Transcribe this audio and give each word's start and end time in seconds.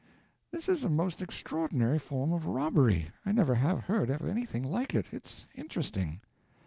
"This 0.49 0.67
is 0.67 0.83
a 0.83 0.89
most 0.89 1.21
extraordinary 1.21 1.99
form 1.99 2.33
of 2.33 2.47
robbery, 2.47 3.11
I 3.23 3.31
never 3.31 3.53
have 3.53 3.81
heard 3.81 4.09
of 4.09 4.25
anything 4.25 4.63
like 4.63 4.95
it. 4.95 5.05
It's 5.11 5.45
interesting." 5.53 6.21